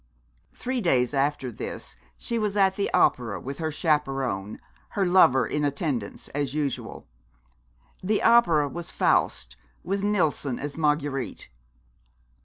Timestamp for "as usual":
6.29-7.05